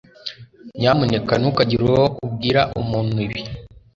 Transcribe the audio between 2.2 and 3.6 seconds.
ubwira umuntu ibi